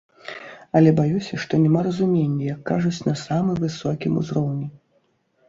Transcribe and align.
Але 0.77 0.93
баюся, 0.99 1.33
што 1.43 1.59
няма 1.65 1.83
разумення, 1.89 2.43
як 2.53 2.59
кажуць, 2.71 2.95
на 3.09 3.15
самы 3.27 3.51
высокім 3.67 4.19
узроўні. 4.25 4.67